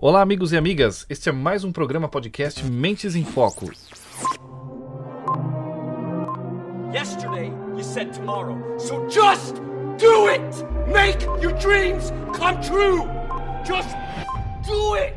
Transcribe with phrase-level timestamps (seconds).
[0.00, 1.04] Olá, amigos e amigas.
[1.10, 3.64] Este é mais um programa podcast Mentes em Foco.
[6.94, 8.56] Yesterday you said tomorrow.
[8.78, 9.56] So just
[9.98, 10.40] do it.
[10.92, 13.08] Make your dreams come true.
[13.64, 13.88] Just
[14.64, 15.16] do it.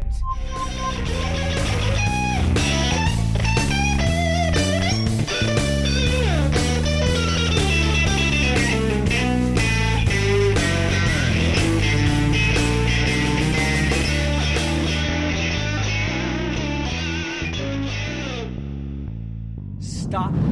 [20.12, 20.51] stop.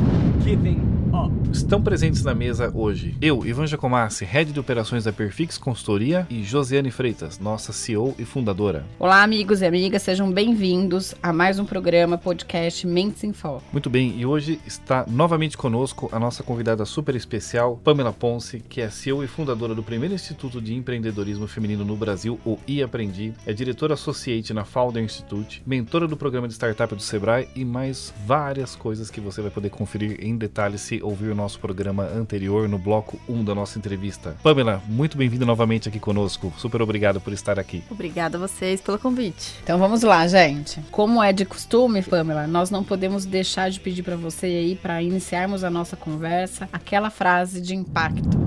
[1.53, 6.41] Estão presentes na mesa hoje eu, Ivan Jacomassi, Head de Operações da Perfix Consultoria e
[6.44, 8.85] Josiane Freitas, nossa CEO e fundadora.
[8.98, 13.63] Olá, amigos e amigas, sejam bem-vindos a mais um programa podcast Mentes em Foco.
[13.71, 18.81] Muito bem, e hoje está novamente conosco a nossa convidada super especial, Pamela Ponce, que
[18.81, 23.54] é CEO e fundadora do primeiro Instituto de Empreendedorismo Feminino no Brasil, o iAprendi, é
[23.54, 28.76] diretora associate na Founder Institute, mentora do programa de startup do Sebrae e mais várias
[28.76, 32.79] coisas que você vai poder conferir em detalhes se ouvir o nosso programa anterior, no
[32.79, 34.35] bloco 1 da nossa entrevista.
[34.41, 36.51] Pamela, muito bem-vinda novamente aqui conosco.
[36.57, 37.84] Super obrigado por estar aqui.
[37.90, 39.55] Obrigada a vocês pelo convite.
[39.63, 40.79] Então vamos lá, gente.
[40.90, 45.04] Como é de costume, Pamela, nós não podemos deixar de pedir para você aí, para
[45.04, 48.40] iniciarmos a nossa conversa, aquela frase de impacto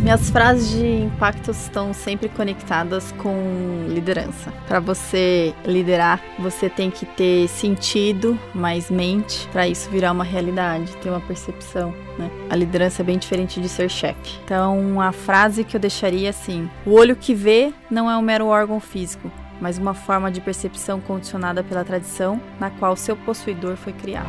[0.00, 4.50] minhas frases de impacto estão sempre conectadas com liderança.
[4.66, 10.96] Para você liderar, você tem que ter sentido, mais mente, para isso virar uma realidade,
[10.96, 11.94] ter uma percepção.
[12.18, 12.30] Né?
[12.48, 14.38] A liderança é bem diferente de ser chefe.
[14.44, 18.22] Então, a frase que eu deixaria é assim: o olho que vê não é um
[18.22, 23.76] mero órgão físico, mas uma forma de percepção condicionada pela tradição na qual seu possuidor
[23.76, 24.28] foi criado.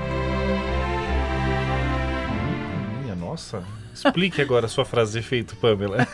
[3.01, 3.63] Minha nossa,
[3.93, 6.07] Explique agora a sua frase de efeito, Pamela.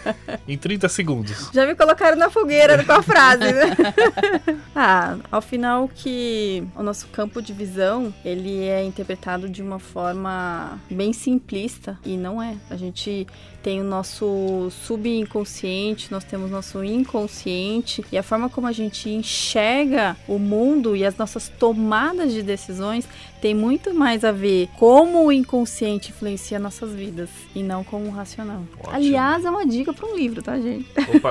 [0.47, 1.50] em 30 segundos.
[1.53, 3.75] Já me colocaram na fogueira com a frase, né?
[4.75, 10.80] ah, ao final que o nosso campo de visão, ele é interpretado de uma forma
[10.89, 12.55] bem simplista e não é.
[12.70, 13.27] A gente
[13.62, 20.16] tem o nosso subconsciente, nós temos nosso inconsciente e a forma como a gente enxerga
[20.28, 23.08] o mundo e as nossas tomadas de decisões
[23.42, 28.10] tem muito mais a ver como o inconsciente influencia nossas vidas e não como o
[28.10, 28.64] racional.
[28.80, 28.95] Ótimo.
[28.95, 30.89] Aliás, é uma dica para um livro, tá, gente?
[31.16, 31.30] Opa,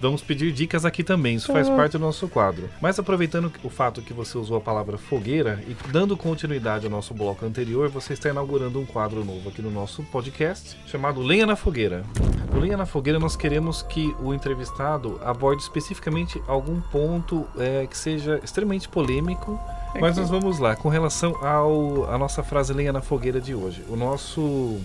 [0.00, 2.68] vamos pedir dicas aqui também, isso faz parte do nosso quadro.
[2.80, 7.14] Mas aproveitando o fato que você usou a palavra fogueira e dando continuidade ao nosso
[7.14, 11.56] bloco anterior, você está inaugurando um quadro novo aqui no nosso podcast chamado Lenha na
[11.56, 12.04] Fogueira Fogueira.
[12.52, 17.98] No Linha na Fogueira, nós queremos que o entrevistado aborde especificamente algum ponto é, que
[17.98, 19.58] seja extremamente polêmico.
[19.88, 20.00] Aqui.
[20.00, 23.84] Mas nós vamos lá, com relação ao a nossa frase Lenha na Fogueira de hoje.
[23.88, 24.78] O nosso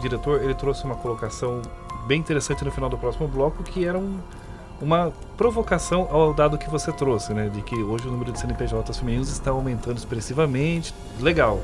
[0.00, 1.62] diretor ele trouxe uma colocação
[2.06, 4.20] bem interessante no final do próximo bloco, que era um,
[4.80, 7.48] uma provocação ao dado que você trouxe, né?
[7.48, 10.94] De que hoje o número de CNPJs femininos está aumentando expressivamente.
[11.20, 11.60] Legal.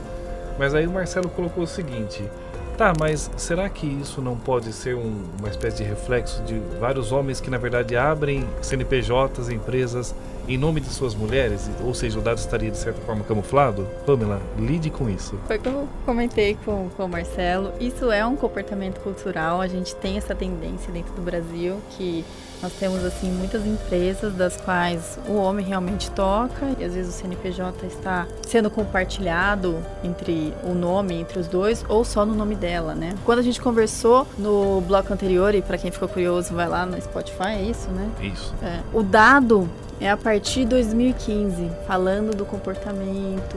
[0.58, 2.28] Mas aí o Marcelo colocou o seguinte:
[2.76, 7.12] Tá, mas será que isso não pode ser um, uma espécie de reflexo de vários
[7.12, 10.14] homens que na verdade abrem CNPJs, empresas
[10.48, 11.70] em nome de suas mulheres?
[11.84, 13.86] Ou seja, o dado estaria de certa forma camuflado?
[14.06, 15.38] Pamela, lide com isso.
[15.46, 17.72] Foi como eu comentei com, com o Marcelo.
[17.78, 19.60] Isso é um comportamento cultural.
[19.60, 22.24] A gente tem essa tendência dentro do Brasil que
[22.62, 27.18] nós temos assim muitas empresas das quais o homem realmente toca e às vezes o
[27.18, 32.94] CNPJ está sendo compartilhado entre o nome entre os dois ou só no nome dela,
[32.94, 33.14] né?
[33.24, 37.00] Quando a gente conversou no bloco anterior e para quem ficou curioso vai lá no
[37.00, 38.08] Spotify, é isso, né?
[38.20, 38.54] Isso.
[38.62, 39.68] É, o dado
[40.02, 43.56] é a partir de 2015, falando do comportamento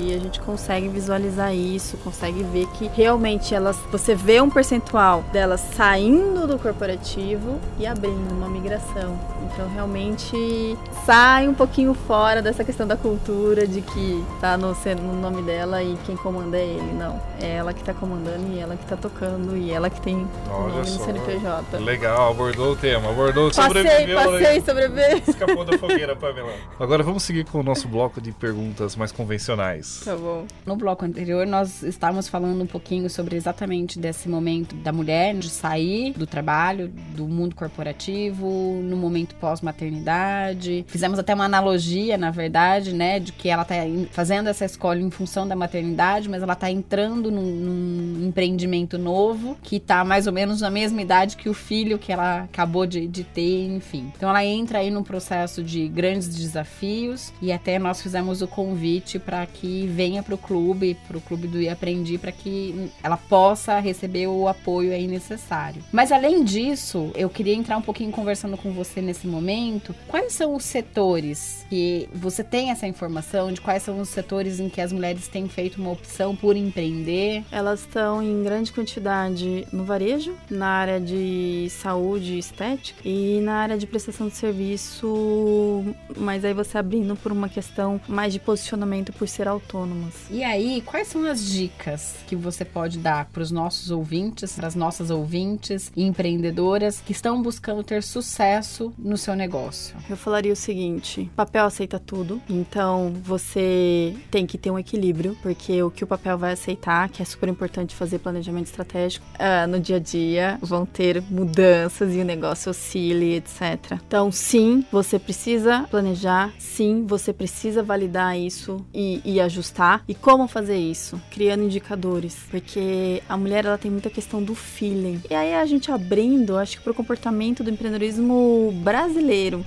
[0.00, 5.22] e a gente consegue visualizar isso, consegue ver que realmente elas, você vê um percentual
[5.32, 9.33] delas saindo do corporativo e abrindo uma migração.
[9.52, 15.20] Então realmente sai um pouquinho fora dessa questão da cultura de que tá no, no
[15.20, 16.92] nome dela e quem comanda é ele.
[16.92, 20.26] Não, é ela que tá comandando e ela que tá tocando e ela que tem
[20.48, 20.98] Olha o nome só.
[20.98, 21.78] no CNPJ.
[21.78, 24.16] Legal, abordou o tema, abordou, passei, sobreviveu.
[24.16, 25.22] Passei, passei, sobreviveu.
[25.28, 26.52] Escapou da fogueira, Pamela.
[26.78, 30.02] Agora vamos seguir com o nosso bloco de perguntas mais convencionais.
[30.04, 30.46] Tá bom.
[30.64, 35.48] No bloco anterior, nós estávamos falando um pouquinho sobre exatamente desse momento da mulher de
[35.48, 38.46] sair do trabalho, do mundo corporativo,
[38.82, 40.84] no momento pós-maternidade.
[40.88, 43.74] Fizemos até uma analogia, na verdade, né, de que ela está
[44.10, 49.56] fazendo essa escolha em função da maternidade, mas ela está entrando num, num, empreendimento novo
[49.62, 53.06] que está mais ou menos na mesma idade que o filho que ela acabou de,
[53.06, 54.12] de ter, enfim.
[54.16, 59.18] Então ela entra aí num processo de grandes desafios e até nós fizemos o convite
[59.18, 63.78] para que venha para o clube, para o clube do Aprendi, para que ela possa
[63.78, 65.82] receber o apoio aí necessário.
[65.92, 70.32] Mas além disso, eu queria entrar um pouquinho conversando com você nesse nesse momento, quais
[70.32, 74.80] são os setores que você tem essa informação de quais são os setores em que
[74.80, 77.42] as mulheres têm feito uma opção por empreender?
[77.50, 83.54] Elas estão em grande quantidade no varejo, na área de saúde e estética e na
[83.54, 85.84] área de prestação de serviço,
[86.16, 90.14] mas aí você abrindo por uma questão mais de posicionamento por ser autônomas.
[90.30, 94.66] E aí, quais são as dicas que você pode dar para os nossos ouvintes, para
[94.66, 99.96] as nossas ouvintes empreendedoras que estão buscando ter sucesso no seu negócio?
[100.08, 105.82] Eu falaria o seguinte: papel aceita tudo, então você tem que ter um equilíbrio, porque
[105.82, 109.80] o que o papel vai aceitar, que é super importante fazer planejamento estratégico, uh, no
[109.80, 113.98] dia a dia vão ter mudanças e o negócio oscile, etc.
[114.06, 120.02] Então, sim, você precisa planejar, sim, você precisa validar isso e, e ajustar.
[120.08, 121.20] E como fazer isso?
[121.30, 125.20] Criando indicadores, porque a mulher ela tem muita questão do feeling.
[125.30, 129.03] E aí a gente abrindo, acho que pro comportamento do empreendedorismo brasileiro,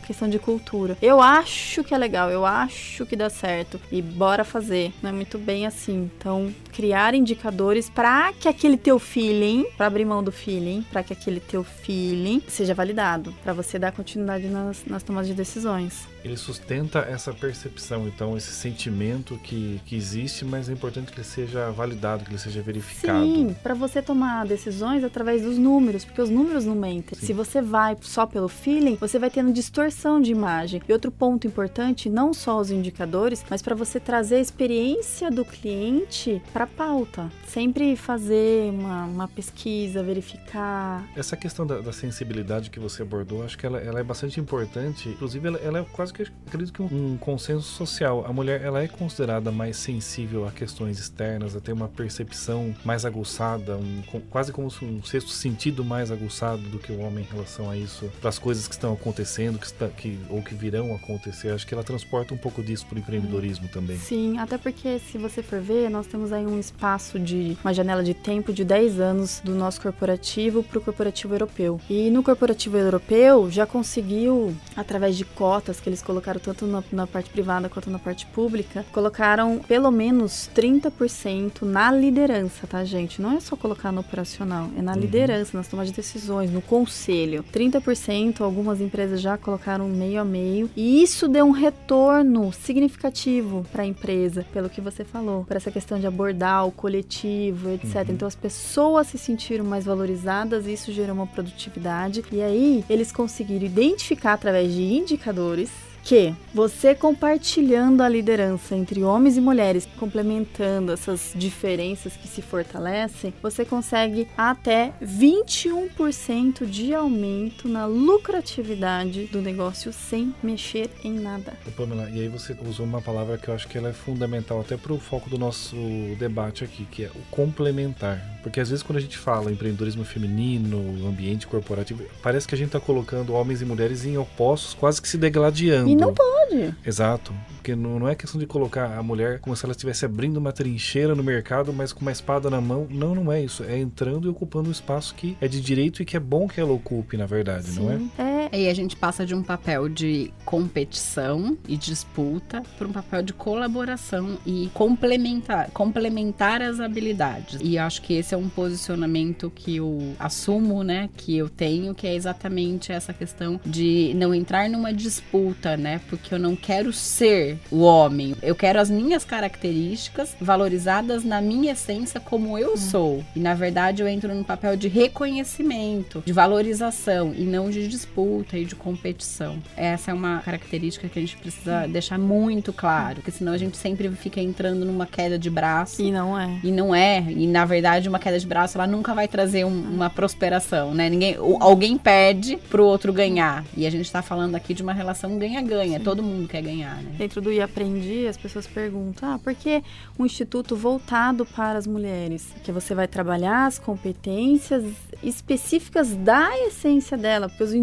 [0.06, 0.98] questão de cultura.
[1.02, 4.94] Eu acho que é legal, eu acho que dá certo e bora fazer.
[5.02, 6.10] Não é muito bem assim.
[6.18, 11.14] Então, criar indicadores para que aquele teu feeling, para abrir mão do feeling, para que
[11.14, 16.08] aquele teu feeling seja validado, para você dar continuidade nas, nas tomadas de decisões.
[16.24, 21.28] Ele sustenta essa percepção, então, esse sentimento que, que existe, mas é importante que ele
[21.28, 23.26] seja validado, que ele seja verificado.
[23.26, 27.18] Sim, para você tomar decisões através dos números, porque os números não mentem.
[27.18, 27.28] Sim.
[27.28, 30.82] Se você vai só pelo feeling, você vai tendo distorção de imagem.
[30.88, 35.44] E outro ponto importante, não só os indicadores, mas para você trazer a experiência do
[35.44, 37.32] cliente para pauta.
[37.46, 41.08] Sempre fazer uma, uma, pesquisa, verificar.
[41.16, 45.10] Essa questão da, da, sensibilidade que você abordou, acho que ela, ela é bastante importante.
[45.10, 48.26] Inclusive, ela, ela é quase que, acredito que um, um, consenso social.
[48.28, 53.06] A mulher, ela é considerada mais sensível a questões externas, a ter uma percepção mais
[53.06, 57.70] aguçada, um, quase como um sexto sentido mais aguçado do que o homem em relação
[57.70, 61.50] a isso, para as coisas que estão acontecendo, que, está, que ou que virão acontecer.
[61.50, 63.98] Acho que ela transporta um pouco disso para o empreendedorismo também.
[63.98, 68.04] Sim, até porque se você for ver, nós temos aí um espaço de uma janela
[68.04, 71.80] de tempo de 10 anos do nosso corporativo para o corporativo europeu.
[71.90, 77.08] E no corporativo europeu já conseguiu, através de cotas que eles colocaram tanto na, na
[77.08, 83.22] parte privada quanto na parte pública, colocaram pelo menos 30% na liderança, tá, gente?
[83.22, 85.00] Não é só colocar no operacional, é na uhum.
[85.00, 87.44] liderança, nas tomadas de decisões, no conselho.
[87.54, 93.84] 30%, algumas empresas já colocaram meio a meio, e isso deu um retorno significativo para
[93.84, 97.96] a empresa, pelo que você falou, para essa questão de abordar o coletivo, etc.
[97.96, 98.06] Uhum.
[98.10, 103.66] Então as pessoas se sentiram mais valorizadas, isso gerou uma produtividade, e aí eles conseguiram
[103.66, 111.34] identificar através de indicadores que você compartilhando a liderança entre homens e mulheres, complementando essas
[111.36, 120.34] diferenças que se fortalecem, você consegue até 21% de aumento na lucratividade do negócio sem
[120.42, 121.58] mexer em nada.
[121.76, 124.78] Pamela, e aí você usou uma palavra que eu acho que ela é fundamental até
[124.78, 125.76] para o foco do nosso
[126.18, 128.40] debate aqui, que é o complementar.
[128.42, 132.68] Porque às vezes quando a gente fala empreendedorismo feminino, ambiente corporativo, parece que a gente
[132.68, 135.90] está colocando homens e mulheres em opostos, quase que se degladiando.
[135.90, 136.76] E não pode.
[136.86, 137.34] Exato.
[137.56, 140.52] Porque não, não é questão de colocar a mulher como se ela estivesse abrindo uma
[140.54, 142.88] trincheira no mercado, mas com uma espada na mão.
[142.90, 143.64] Não, não é isso.
[143.64, 146.60] É entrando e ocupando um espaço que é de direito e que é bom que
[146.60, 147.82] ela ocupe, na verdade, Sim.
[147.82, 148.24] não é?
[148.24, 148.37] É.
[148.52, 153.34] E a gente passa de um papel de competição e disputa para um papel de
[153.34, 157.60] colaboração e complementar, complementar as habilidades.
[157.62, 162.08] E acho que esse é um posicionamento que eu assumo, né, que eu tenho, que
[162.08, 167.60] é exatamente essa questão de não entrar numa disputa, né, porque eu não quero ser
[167.70, 168.36] o homem.
[168.42, 172.78] Eu quero as minhas características valorizadas na minha essência como eu hum.
[172.78, 173.26] sou.
[173.36, 178.37] E na verdade eu entro no papel de reconhecimento, de valorização e não de disputa
[178.54, 179.58] e de competição.
[179.76, 183.78] Essa é uma característica que a gente precisa deixar muito claro, porque senão a gente
[183.78, 186.02] sempre fica entrando numa queda de braço.
[186.02, 186.60] E não é.
[186.64, 187.22] E não é.
[187.30, 191.10] E na verdade uma queda de braço ela nunca vai trazer um, uma prosperação, né?
[191.10, 193.64] Ninguém, alguém perde pro outro ganhar.
[193.76, 196.00] E a gente tá falando aqui de uma relação ganha-ganha.
[196.00, 197.12] Todo mundo quer ganhar, né?
[197.18, 199.84] Dentro do E Aprendi, as pessoas perguntam: ah, por que
[200.18, 202.54] um instituto voltado para as mulheres?
[202.64, 204.84] Que você vai trabalhar as competências
[205.24, 207.74] específicas da essência dela, porque os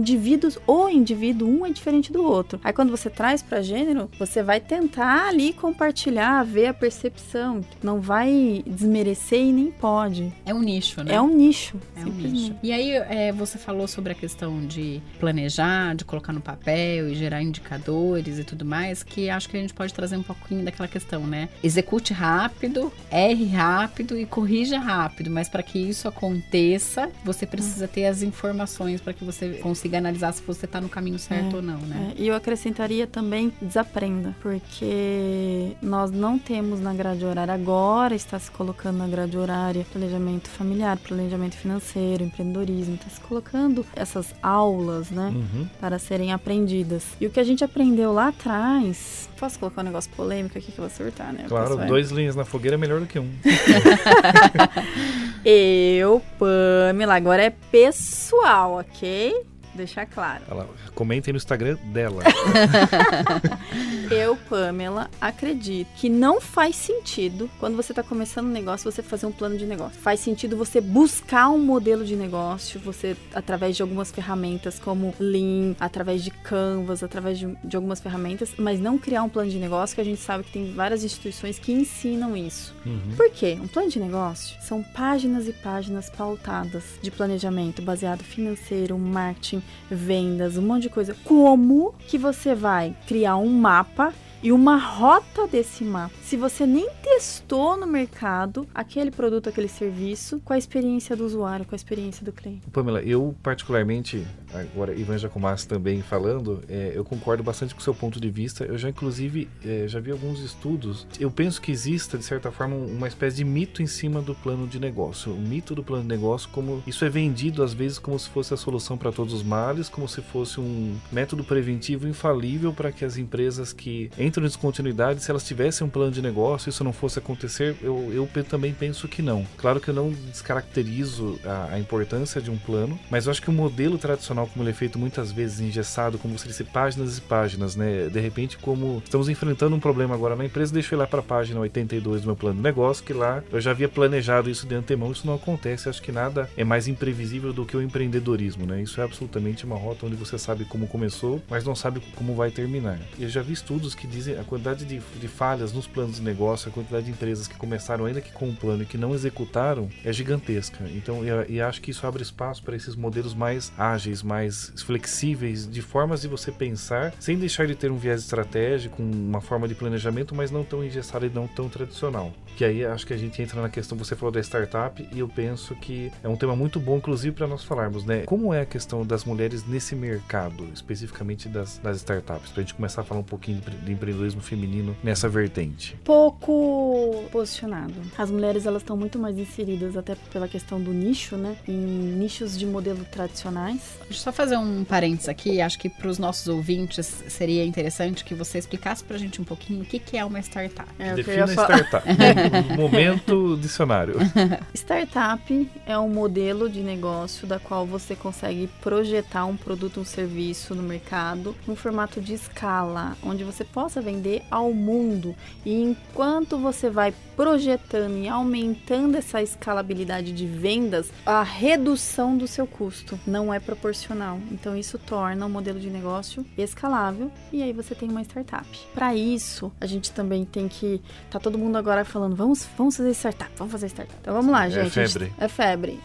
[0.44, 2.60] indivíduos, o indivíduo, um é diferente do outro.
[2.62, 8.00] Aí quando você traz para gênero, você vai tentar ali compartilhar, ver a percepção, não
[8.00, 10.32] vai desmerecer e nem pode.
[10.44, 11.14] É um nicho, né?
[11.14, 11.78] É um nicho.
[11.96, 12.54] É um nicho.
[12.62, 17.14] E aí é, você falou sobre a questão de planejar, de colocar no papel e
[17.14, 20.88] gerar indicadores e tudo mais, que acho que a gente pode trazer um pouquinho daquela
[20.88, 21.48] questão, né?
[21.62, 28.06] Execute rápido, erre rápido e corrija rápido, mas para que isso aconteça, você precisa ter
[28.06, 31.56] as informações para que você consiga analisar analisar se você tá no caminho certo É,
[31.56, 32.12] ou não, né?
[32.16, 38.38] É, e eu acrescentaria também desaprenda, porque nós não temos na grade horária agora, está
[38.38, 45.10] se colocando na grade horária planejamento familiar, planejamento financeiro, empreendedorismo, está se colocando essas aulas,
[45.10, 45.66] né, Uhum.
[45.80, 47.04] para serem aprendidas.
[47.20, 50.78] E o que a gente aprendeu lá atrás, posso colocar um negócio polêmico aqui que
[50.78, 51.44] eu vou surtar, né?
[51.48, 53.28] Claro, dois linhas na fogueira é melhor do que um.
[55.44, 59.34] Eu, Pamela, agora é pessoal, ok?
[59.74, 60.44] Deixar claro.
[60.48, 62.22] Ela, comentem no Instagram dela.
[64.10, 69.26] Eu, Pamela, acredito que não faz sentido, quando você está começando um negócio, você fazer
[69.26, 69.98] um plano de negócio.
[70.00, 75.74] Faz sentido você buscar um modelo de negócio, você, através de algumas ferramentas como Lean,
[75.80, 79.94] através de Canvas, através de, de algumas ferramentas, mas não criar um plano de negócio,
[79.94, 82.74] que a gente sabe que tem várias instituições que ensinam isso.
[82.84, 83.16] Uhum.
[83.16, 83.58] Por quê?
[83.60, 90.56] Um plano de negócio são páginas e páginas pautadas de planejamento baseado financeiro, marketing, vendas,
[90.56, 91.16] um monte de coisa.
[91.25, 94.12] Como que você vai criar um mapa
[94.44, 96.14] e uma rota desse mapa?
[96.22, 101.64] Se você nem testou no mercado aquele produto, aquele serviço, com a experiência do usuário,
[101.64, 102.60] com a experiência do cliente.
[102.70, 104.22] Pamela, eu particularmente,
[104.52, 108.64] agora Ivan Jacomassi também falando, é, eu concordo bastante com o seu ponto de vista.
[108.64, 111.06] Eu já inclusive é, já vi alguns estudos.
[111.18, 114.34] Eu penso que exista de certa forma um- uma espécie de mito em cima do
[114.34, 115.32] plano de negócio.
[115.32, 118.52] O mito do plano de negócio, como isso é vendido às vezes como se fosse
[118.52, 123.06] a solução para todos os males, como se fosse um método preventivo infalível para que
[123.06, 126.92] as empresas que entram em descontinuidade, se elas tivessem um plano de negócio, isso não
[126.92, 127.76] fosse acontecer.
[127.80, 129.46] Eu, eu também penso que não.
[129.56, 133.48] Claro que eu não descaracterizo a, a importância de um plano, mas eu acho que
[133.48, 137.20] o modelo tradicional, como ele é feito muitas vezes engessado, como você disse, páginas e
[137.20, 138.08] páginas, né?
[138.08, 141.20] De repente, como estamos enfrentando um problema agora na empresa, deixa eu ir lá para
[141.20, 144.66] a página 82 do meu plano de negócio, que lá eu já havia planejado isso
[144.66, 145.88] de antemão, isso não acontece.
[145.88, 148.82] Acho que nada é mais imprevisível do que o empreendedorismo, né?
[148.82, 152.50] Isso é absolutamente uma rota onde você sabe como começou, mas não sabe como vai
[152.50, 152.98] terminar.
[153.18, 156.68] Eu já vi estudos que dizem a quantidade de, de falhas nos planos de negócio,
[156.68, 159.88] a quantidade de empresas que começaram ainda que com um plano e que não executaram
[160.04, 160.85] é gigantesca.
[160.94, 165.83] Então, e acho que isso abre espaço para esses modelos mais ágeis, mais flexíveis, de
[165.83, 170.35] formas de você pensar, sem deixar de ter um viés estratégico, uma forma de planejamento,
[170.35, 172.33] mas não tão engessada e não tão tradicional.
[172.56, 175.28] Que aí acho que a gente entra na questão, você falou da startup, e eu
[175.28, 178.23] penso que é um tema muito bom, inclusive, para nós falarmos, né?
[178.26, 182.75] Como é a questão das mulheres nesse mercado, especificamente das, das startups, para a gente
[182.75, 185.96] começar a falar um pouquinho de, de empreendedorismo feminino nessa vertente.
[186.04, 187.94] Pouco posicionado.
[188.16, 191.56] As mulheres elas estão muito mais inseridas até pela questão do nicho, né?
[191.66, 193.99] Em nichos de modelo tradicionais.
[194.00, 195.61] Deixa eu só fazer um parênteses aqui.
[195.61, 199.82] Acho que para os nossos ouvintes seria interessante que você explicasse pra gente um pouquinho
[199.82, 200.88] o que, que é uma startup.
[200.99, 202.06] É Defina startup.
[202.76, 204.14] Momento dicionário.
[204.75, 210.75] Startup é um modelo de negócio da qual você consegue projetar um produto, um serviço
[210.75, 215.34] no mercado num formato de escala, onde você possa vender ao mundo.
[215.64, 222.66] E enquanto você vai projetando e aumentando essa escalabilidade de vendas, a redução do seu
[222.66, 224.38] custo não é proporcional.
[224.50, 228.66] Então isso torna um modelo de negócio escalável e aí você tem uma startup.
[228.92, 233.10] Para isso, a gente também tem que tá todo mundo agora falando, vamos, vamos fazer
[233.14, 234.16] startup, vamos fazer startup.
[234.20, 234.90] Então vamos lá, É gente.
[234.90, 235.32] Gente- febre.
[235.38, 236.00] É febre.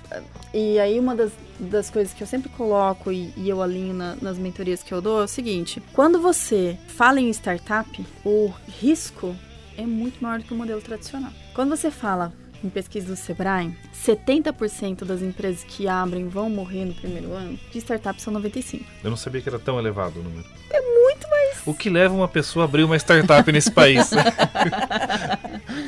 [0.53, 4.15] E aí uma das, das coisas que eu sempre coloco e, e eu alinho na-
[4.21, 9.35] nas mentorias que eu dou é o seguinte: quando você fala em startup, o risco
[9.77, 11.31] é muito maior do que o modelo tradicional.
[11.53, 13.73] Quando você fala em pesquisa do Sebrae,
[14.05, 18.83] 70% das empresas que abrem vão morrer no primeiro ano, de startup são 95.
[19.03, 20.45] Eu não sabia que era tão elevado o número.
[20.69, 21.61] É muito mais.
[21.65, 24.09] O que leva uma pessoa a abrir uma startup nesse país?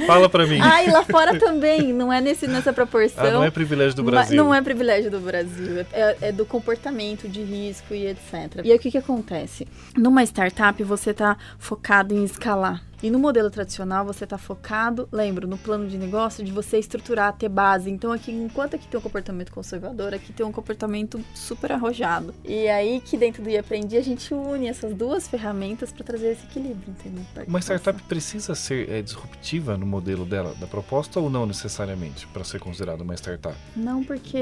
[0.06, 0.60] Fala pra mim.
[0.62, 3.26] Ah, e lá fora também, não é nesse, nessa proporção.
[3.26, 4.36] Ah, não é privilégio do Brasil.
[4.36, 8.62] Não é privilégio do Brasil, é, é do comportamento de risco e etc.
[8.64, 9.68] E aí o que, que acontece?
[9.98, 12.82] Numa startup você está focado em escalar.
[13.04, 17.34] E no modelo tradicional você está focado, lembro, no plano de negócio de você estruturar,
[17.34, 17.90] ter base.
[17.90, 22.34] Então aqui, enquanto aqui tem um comportamento conservador, aqui tem um comportamento super arrojado.
[22.46, 26.46] E aí que dentro do IAprendi a gente une essas duas ferramentas para trazer esse
[26.46, 27.24] equilíbrio, entendeu?
[27.48, 32.44] Uma startup precisa ser é, disruptiva no modelo dela, da proposta, ou não necessariamente, para
[32.44, 33.56] ser considerada uma startup?
[33.76, 34.38] Não, porque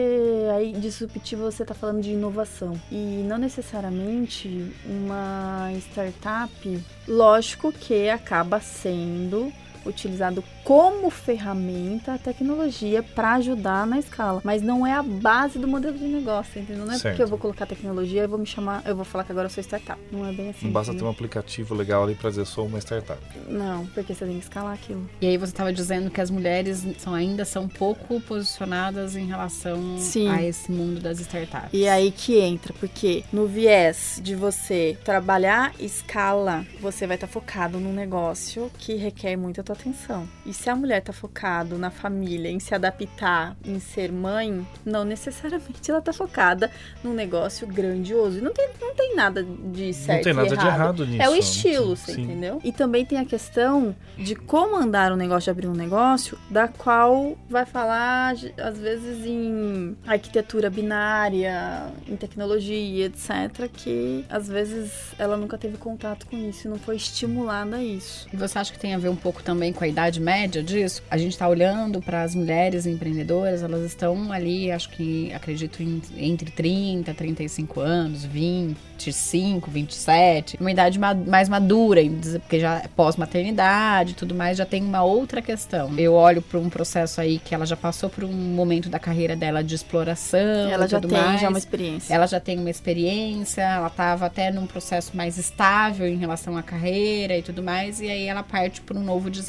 [0.54, 2.80] aí disruptivo você está falando de inovação.
[2.92, 9.53] E não necessariamente uma startup, lógico que acaba sendo
[9.89, 15.67] utilizado como ferramenta a tecnologia para ajudar na escala, mas não é a base do
[15.67, 16.86] modelo de negócio, entendeu?
[16.86, 17.13] Não é Certo.
[17.15, 19.50] porque eu vou colocar tecnologia e vou me chamar, eu vou falar que agora eu
[19.50, 20.00] sou startup.
[20.12, 20.65] Não é bem assim.
[20.65, 21.12] Não basta ter um entendeu?
[21.12, 23.19] aplicativo legal ali pra dizer sou uma startup.
[23.48, 25.10] Não, porque você tem que escalar aquilo.
[25.22, 29.98] E aí você estava dizendo que as mulheres são, ainda são pouco posicionadas em relação
[29.98, 30.27] Sim.
[30.29, 31.69] a esse mundo das startups.
[31.74, 37.79] E aí que entra, porque no viés de você trabalhar escala, você vai estar focado
[37.79, 40.28] num negócio que requer muita tua atenção.
[40.46, 45.06] E se a mulher tá focado na família, em se adaptar, em ser mãe, não
[45.06, 46.70] necessariamente ela tá focada
[47.04, 48.40] num negócio grandioso.
[48.40, 50.76] E não tem, não tem nada de certo não tem e nada de errado.
[50.76, 51.22] errado nisso.
[51.22, 52.24] É o estilo, você Sim.
[52.24, 52.60] entendeu?
[52.64, 56.68] E também tem a questão de como andar um negócio, de abrir um negócio, da
[56.68, 65.38] qual vai falar, às vezes, em arquitetura binária, em tecnologia, etc., que às vezes ela
[65.38, 68.28] nunca teve contato com isso e não foi estimulada a isso.
[68.32, 71.02] E você acha que tem a ver um pouco também com a idade média disso?
[71.10, 76.02] A gente está olhando para as mulheres empreendedoras, elas estão ali, acho que acredito em,
[76.18, 82.02] entre 30, 35 anos, 25, 27, uma idade ma- mais madura,
[82.42, 85.98] porque já é pós-maternidade e tudo mais, já tem uma outra questão.
[85.98, 89.36] Eu olho para um processo aí que ela já passou por um momento da carreira
[89.36, 91.42] dela de exploração, ela já tem mais.
[91.42, 92.14] já uma experiência.
[92.14, 96.64] Ela já tem uma experiência, ela estava até num processo mais estável em relação à
[96.64, 99.49] carreira e tudo mais, e aí ela parte para um novo desafio.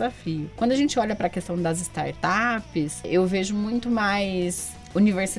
[0.57, 4.71] Quando a gente olha para a questão das startups, eu vejo muito mais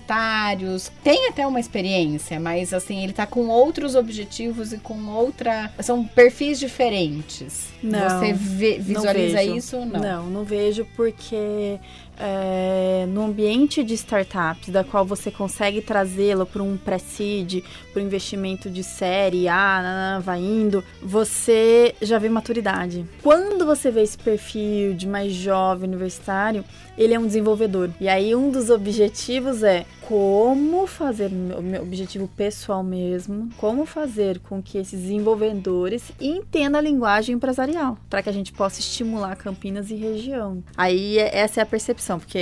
[0.02, 5.72] universitários, tem até uma experiência, mas assim, ele tá com outros objetivos e com outra,
[5.82, 7.68] são perfis diferentes.
[7.84, 9.56] Não, Você vê- não visualiza vejo.
[9.58, 10.00] isso ou não?
[10.00, 11.78] Não, não vejo porque
[12.24, 18.06] é, no ambiente de startups, da qual você consegue trazê-lo para um pré-seed, para um
[18.06, 23.06] investimento de série A, vai indo, você já vê maturidade.
[23.24, 26.64] Quando você vê esse perfil de mais jovem universitário,
[26.98, 27.90] ele é um desenvolvedor.
[28.00, 34.40] E aí um dos objetivos é como fazer, o meu objetivo pessoal mesmo, como fazer
[34.40, 39.90] com que esses desenvolvedores entendam a linguagem empresarial, para que a gente possa estimular Campinas
[39.90, 40.64] e região.
[40.76, 42.40] Aí essa é a percepção, porque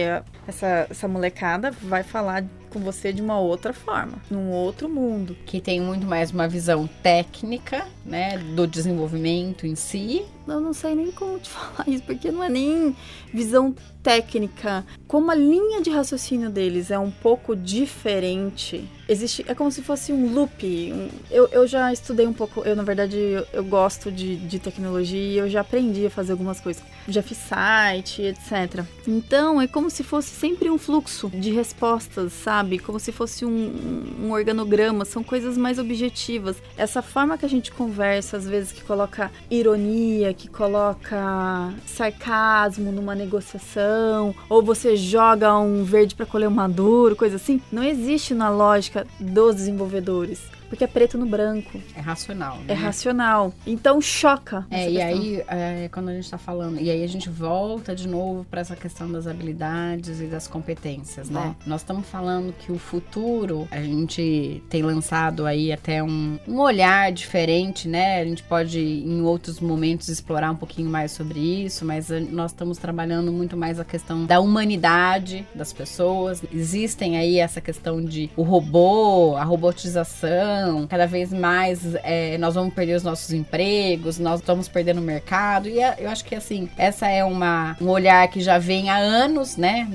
[0.47, 5.35] essa, essa molecada vai falar com você de uma outra forma, num outro mundo.
[5.45, 10.95] Que tem muito mais uma visão técnica, né, do desenvolvimento em si, Eu não sei
[10.95, 12.95] nem como te falar isso, porque não é nem
[13.33, 14.85] visão técnica.
[15.07, 19.43] Como a linha de raciocínio deles é um pouco diferente, existe.
[19.47, 20.63] É como se fosse um loop.
[20.93, 22.61] um- eu, eu já estudei um pouco.
[22.61, 26.31] Eu, na verdade, eu, eu gosto de, de tecnologia e eu já aprendi a fazer
[26.31, 26.81] algumas coisas.
[27.07, 28.83] Já fiz site, etc.
[29.07, 32.77] Então, é como se fosse sempre um fluxo de respostas, sabe?
[32.79, 35.03] Como se fosse um, um organograma.
[35.05, 36.57] São coisas mais objetivas.
[36.77, 43.15] Essa forma que a gente conversa, às vezes, que coloca ironia, que coloca sarcasmo numa
[43.15, 48.49] negociação, ou você joga um verde para colher um maduro, coisa assim, não existe na
[48.49, 50.39] lógica dos desenvolvedores.
[50.69, 52.73] Porque é preto no branco, é racional, é né?
[52.73, 53.53] racional.
[53.65, 54.65] Então choca.
[54.69, 55.07] É, e questão.
[55.07, 58.61] aí, é, quando a gente tá falando, e aí a gente volta de novo para
[58.61, 61.55] essa questão das habilidades e das competências, né?
[61.65, 67.11] Nós estamos falando que o futuro, a gente tem lançado aí até um, um olhar
[67.11, 68.21] diferente, né?
[68.21, 72.77] A gente pode, em outros momentos, explorar um pouquinho mais sobre isso, mas nós estamos
[72.77, 76.43] trabalhando muito mais a questão da humanidade das pessoas.
[76.53, 82.73] Existem aí essa questão de o robô, a robotização, cada vez mais é, nós vamos
[82.73, 85.67] perder os nossos empregos, nós estamos perdendo o mercado.
[85.67, 88.97] E é- eu acho que assim, essa é uma, um olhar que já vem há
[88.97, 89.87] anos, né?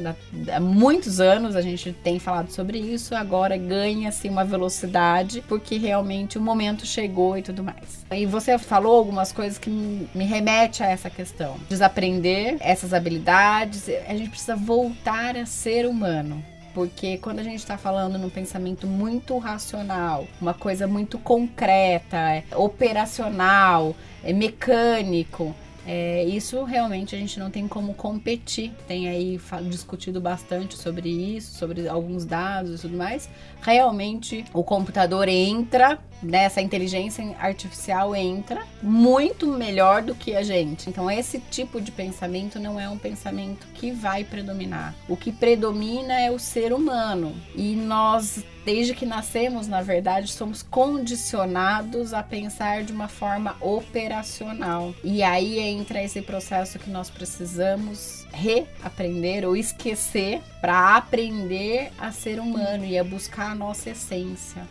[0.52, 5.76] Há muitos anos a gente tem falado sobre isso, agora ganha assim uma velocidade, porque
[5.78, 8.04] realmente o momento chegou e tudo mais.
[8.10, 11.56] E você falou algumas coisas que me remete a essa questão.
[11.68, 16.42] Desaprender essas habilidades, a gente precisa voltar a ser humano.
[16.74, 22.44] Porque quando a gente está falando num pensamento muito racional, uma coisa muito concreta, é,
[22.56, 25.54] operacional, é mecânico,
[25.86, 28.72] é, isso realmente a gente não tem como competir.
[28.88, 33.28] Tem aí discutido bastante sobre isso, sobre alguns dados e tudo mais.
[33.60, 40.88] Realmente o computador entra, nessa inteligência artificial entra muito melhor do que a gente.
[40.88, 44.94] Então esse tipo de pensamento não é um pensamento que vai predominar.
[45.08, 47.34] O que predomina é o ser humano.
[47.54, 54.94] E nós desde que nascemos, na verdade, somos condicionados a pensar de uma forma operacional.
[55.04, 62.40] E aí entra esse processo que nós precisamos reaprender ou esquecer para aprender a ser
[62.40, 64.66] humano e a buscar a nossa essência.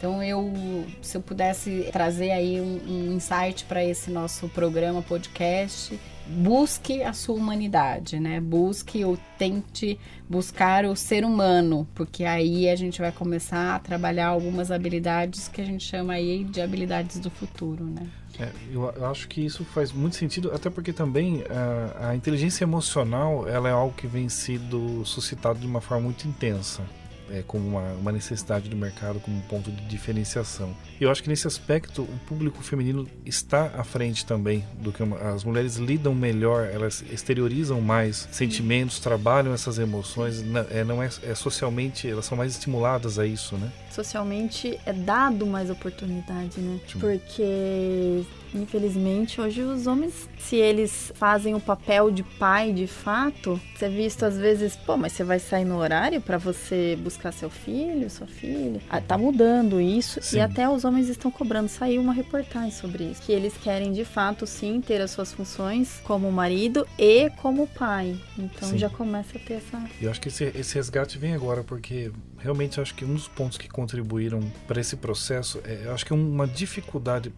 [0.00, 0.50] Então eu,
[1.02, 7.12] se eu pudesse trazer aí um, um insight para esse nosso programa podcast, busque a
[7.12, 8.40] sua humanidade, né?
[8.40, 14.28] Busque ou tente buscar o ser humano, porque aí a gente vai começar a trabalhar
[14.28, 18.06] algumas habilidades que a gente chama aí de habilidades do futuro, né?
[18.38, 22.64] É, eu, eu, acho que isso faz muito sentido, até porque também a, a inteligência
[22.64, 26.82] emocional ela é algo que vem sido suscitado de uma forma muito intensa
[27.30, 30.74] é, como uma, uma, necessidade do mercado, como um ponto de diferenciação.
[31.00, 35.02] E eu acho que nesse aspecto o público feminino está à frente também do que
[35.02, 41.02] uma, as mulheres lidam melhor, elas exteriorizam mais sentimentos, trabalham essas emoções, não é, não
[41.02, 43.70] é, é socialmente, elas são mais estimuladas a isso, né?
[43.90, 46.80] Socialmente é dado mais oportunidade, né?
[46.98, 53.86] Porque Infelizmente, hoje os homens, se eles fazem o papel de pai de fato, você
[53.86, 57.48] é visto às vezes, pô, mas você vai sair no horário para você buscar seu
[57.48, 58.80] filho, sua filha.
[58.88, 60.36] Ah, tá mudando isso sim.
[60.36, 61.68] e até os homens estão cobrando.
[61.68, 66.00] Saiu uma reportagem sobre isso, que eles querem de fato sim ter as suas funções
[66.04, 68.18] como marido e como pai.
[68.38, 68.78] Então sim.
[68.78, 69.82] já começa a ter essa.
[70.00, 72.10] Eu acho que esse, esse resgate vem agora porque
[72.42, 76.46] realmente acho que um dos pontos que contribuíram para esse processo é, acho que uma
[76.46, 77.32] dificuldade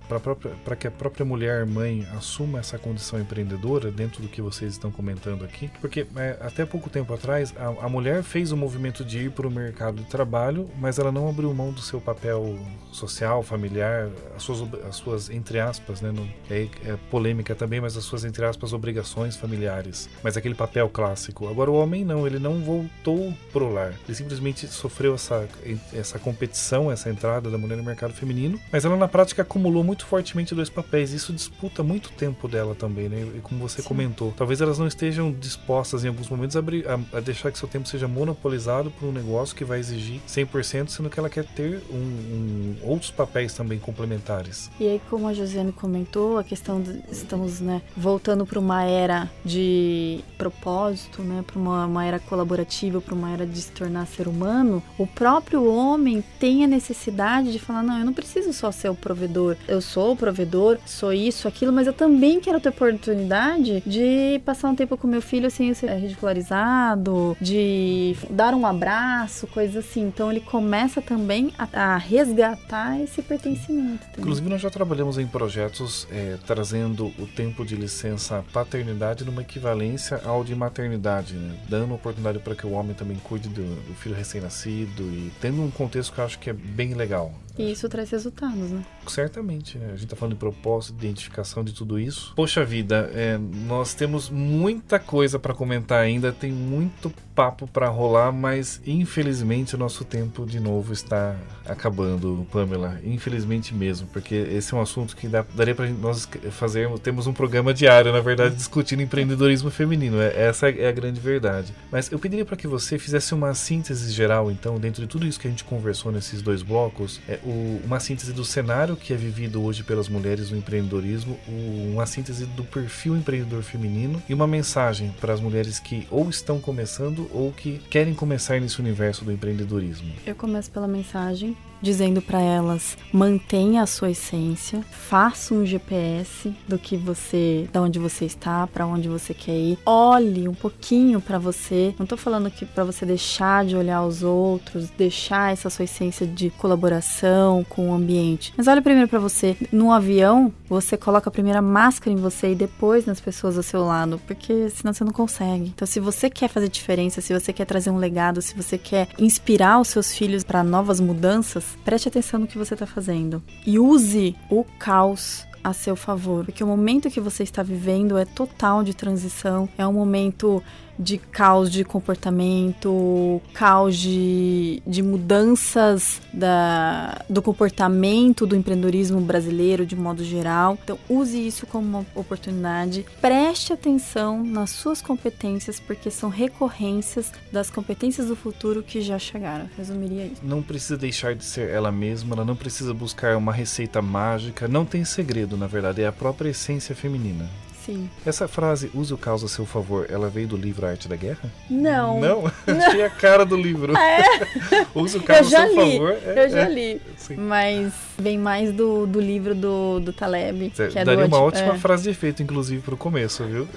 [0.65, 4.91] para que a própria mulher mãe assuma essa condição empreendedora dentro do que vocês estão
[4.91, 9.25] comentando aqui, porque é, até pouco tempo atrás a, a mulher fez o movimento de
[9.25, 12.59] ir para o mercado de trabalho, mas ela não abriu mão do seu papel
[12.93, 17.97] social, familiar, as suas, as suas entre aspas, né, não, é, é polêmica também, mas
[17.97, 21.49] as suas entre aspas obrigações familiares, mas aquele papel clássico.
[21.49, 25.49] Agora o homem não, ele não voltou pro lar, ele simplesmente sofreu sofreu essa,
[25.95, 30.05] essa competição, essa entrada da mulher no mercado feminino, mas ela na prática acumulou muito
[30.05, 31.13] fortemente dois papéis.
[31.13, 33.27] Isso disputa muito tempo dela também, né?
[33.37, 33.89] E como você Sim.
[33.89, 37.67] comentou, talvez elas não estejam dispostas em alguns momentos a, a, a, deixar que seu
[37.67, 41.83] tempo seja monopolizado por um negócio que vai exigir 100%, sendo que ela quer ter
[41.91, 44.71] um, um, outros papéis também complementares.
[44.79, 49.31] E aí, como a Josiane comentou, a questão de, estamos né, voltando para uma era
[49.45, 54.29] de propósito, né, para uma, uma era colaborativa, para uma era de se tornar ser
[54.29, 58.89] humano, o próprio homem tem a necessidade de falar: não, eu não preciso só ser
[58.91, 59.57] o provedor.
[59.67, 64.69] Eu sou o provedor, sou isso, aquilo, mas eu também quero ter oportunidade de passar
[64.69, 70.03] um tempo com meu filho sem ser ridicularizado, de dar um abraço, coisas assim.
[70.03, 74.01] Então ele começa também a, a resgatar esse pertencimento.
[74.07, 74.19] Também.
[74.19, 80.21] Inclusive, nós já trabalhamos em projetos é, trazendo o tempo de licença paternidade numa equivalência
[80.25, 81.57] ao de maternidade, né?
[81.69, 85.71] dando oportunidade para que o homem também cuide do, do filho recém-nascido e tendo um
[85.71, 87.33] contexto que eu acho que é bem legal.
[87.59, 88.85] E isso traz resultados, né?
[89.07, 89.79] Certamente.
[89.79, 89.87] Né?
[89.87, 92.33] A gente está falando de propósito, de identificação de tudo isso.
[92.35, 98.31] Poxa vida, é, nós temos muita coisa para comentar ainda, tem muito papo para rolar,
[98.31, 101.37] mas infelizmente o nosso tempo de novo está
[101.67, 103.01] acabando, Pamela.
[103.05, 107.01] Infelizmente mesmo, porque esse é um assunto que dá, daria para nós fazermos.
[107.01, 110.21] Temos um programa diário, na verdade, discutindo empreendedorismo feminino.
[110.21, 111.73] É, essa é a grande verdade.
[111.91, 115.41] Mas eu pediria para que você fizesse uma síntese geral, então, dentro de tudo isso
[115.41, 117.21] que a gente conversou nesses dois blocos.
[117.29, 121.93] É, o, uma síntese do cenário que é vivido hoje pelas mulheres no empreendedorismo, o,
[121.93, 126.61] uma síntese do perfil empreendedor feminino e uma mensagem para as mulheres que ou estão
[126.61, 130.13] começando ou que querem começar nesse universo do empreendedorismo.
[130.27, 136.79] Eu começo pela mensagem dizendo para elas: mantenha a sua essência, faça um GPS do
[136.79, 139.79] que você, da onde você está, para onde você quer ir.
[139.85, 141.95] Olhe um pouquinho para você.
[141.99, 146.27] Não tô falando que para você deixar de olhar os outros, deixar essa sua essência
[146.27, 148.55] de colaboração com o ambiente.
[148.57, 149.57] Mas olhe primeiro para você.
[149.73, 153.85] No avião, você coloca a primeira máscara em você e depois nas pessoas ao seu
[153.85, 155.73] lado, porque senão você não consegue.
[155.75, 159.09] Então, se você quer fazer diferença, se você quer trazer um legado, se você quer
[159.19, 163.43] inspirar os seus filhos para novas mudanças, preste atenção no que você está fazendo.
[163.67, 168.25] E use o caos a seu favor, porque o momento que você está vivendo é
[168.25, 170.63] total de transição, é um momento
[171.03, 179.97] de caos de comportamento, caos de, de mudanças da, do comportamento do empreendedorismo brasileiro de
[179.97, 180.79] modo geral.
[180.83, 183.05] Então, use isso como uma oportunidade.
[183.21, 189.69] Preste atenção nas suas competências, porque são recorrências das competências do futuro que já chegaram.
[189.77, 190.41] Resumiria isso.
[190.43, 194.85] Não precisa deixar de ser ela mesma, ela não precisa buscar uma receita mágica, não
[194.85, 197.49] tem segredo, na verdade, é a própria essência feminina.
[197.85, 198.09] Sim.
[198.25, 201.51] Essa frase, use o caos a seu favor, ela veio do livro Arte da Guerra?
[201.69, 202.21] Não.
[202.21, 202.47] Não?
[202.67, 203.97] Achei a cara do livro.
[203.97, 204.23] É.
[204.95, 205.93] use o caos a seu li.
[205.93, 206.11] favor.
[206.25, 206.69] É, eu já é.
[206.69, 207.03] li.
[207.17, 207.37] Sim.
[207.37, 210.73] Mas vem mais do, do livro do, do Taleb.
[210.75, 211.79] Cê, que é daria do, uma ótima é.
[211.79, 213.69] frase de efeito, inclusive, pro começo, viu?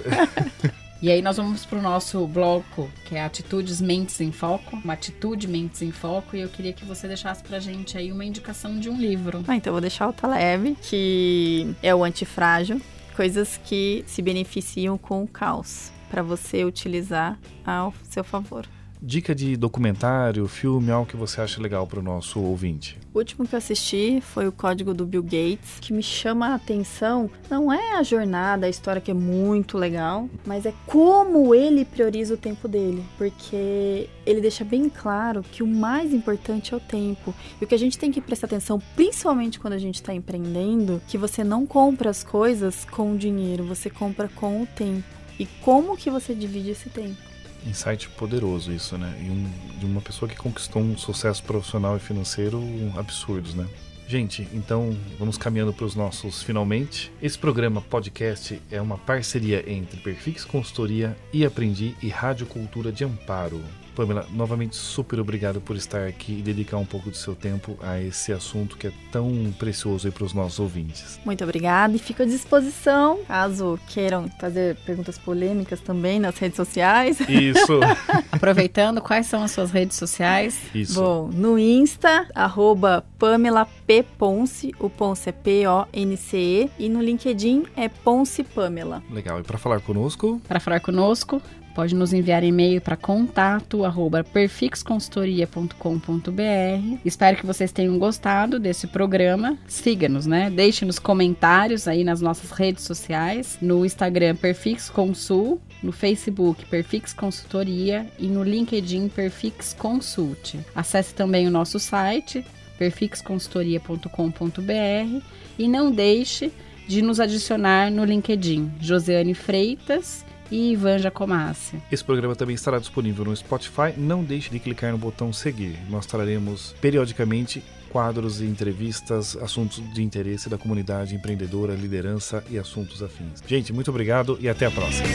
[1.02, 4.94] E aí nós vamos para o nosso bloco, que é Atitudes Mentes em Foco, uma
[4.94, 8.78] atitude Mentes em Foco, e eu queria que você deixasse pra gente aí uma indicação
[8.78, 9.44] de um livro.
[9.46, 12.80] Ah, então eu vou deixar o Taleb, que é o antifrágil,
[13.16, 18.66] coisas que se beneficiam com o caos, para você utilizar ao seu favor.
[19.00, 22.98] Dica de documentário, filme, algo que você acha legal para o nosso ouvinte.
[23.12, 26.54] O último que eu assisti foi o Código do Bill Gates, que me chama a
[26.54, 27.30] atenção.
[27.50, 32.34] Não é a jornada, a história que é muito legal, mas é como ele prioriza
[32.34, 37.34] o tempo dele, porque ele deixa bem claro que o mais importante é o tempo.
[37.60, 41.02] E o que a gente tem que prestar atenção, principalmente quando a gente está empreendendo,
[41.06, 45.04] que você não compra as coisas com dinheiro, você compra com o tempo.
[45.38, 47.25] E como que você divide esse tempo?
[47.66, 49.14] Insight poderoso isso, né?
[49.20, 52.62] E um, de uma pessoa que conquistou um sucesso profissional e financeiro
[52.96, 53.66] absurdos, né?
[54.08, 57.10] Gente, então vamos caminhando para os nossos finalmente.
[57.20, 63.04] Esse programa podcast é uma parceria entre Perfix Consultoria e Aprendi e Rádio Cultura de
[63.04, 63.60] Amparo.
[63.96, 67.98] Pamela, novamente super obrigado por estar aqui e dedicar um pouco do seu tempo a
[67.98, 71.18] esse assunto que é tão precioso para os nossos ouvintes.
[71.24, 77.18] Muito obrigada e fico à disposição caso queiram fazer perguntas polêmicas também nas redes sociais.
[77.20, 77.80] Isso.
[78.30, 80.58] Aproveitando, quais são as suas redes sociais?
[80.74, 81.00] Isso.
[81.00, 84.04] Bom, no Insta, arroba Pamela P.
[84.18, 89.02] Ponce, o Ponce é P-O-N-C-E, e no LinkedIn é Ponce Pamela.
[89.10, 89.40] Legal.
[89.40, 90.40] E para falar conosco?
[90.46, 91.40] Para falar conosco,
[91.76, 96.98] pode nos enviar e-mail para contato arroba perfixconsultoria.com.br.
[97.04, 99.58] Espero que vocês tenham gostado desse programa.
[99.68, 100.48] Siga-nos, né?
[100.48, 107.12] Deixe nos comentários aí nas nossas redes sociais, no Instagram Perfix Consul, no Facebook Perfix
[107.12, 110.58] Consultoria e no LinkedIn Perfix Consult.
[110.74, 112.42] Acesse também o nosso site
[112.78, 115.22] perfixconsultoria.com.br
[115.58, 116.50] e não deixe
[116.88, 121.76] de nos adicionar no LinkedIn Josiane Freitas e Ivan Jacomassi.
[121.90, 123.92] Esse programa também estará disponível no Spotify.
[123.96, 125.76] Não deixe de clicar no botão seguir.
[125.88, 133.02] Nós traremos periodicamente quadros e entrevistas, assuntos de interesse da comunidade empreendedora, liderança e assuntos
[133.02, 133.42] afins.
[133.46, 135.08] Gente, muito obrigado e até a próxima.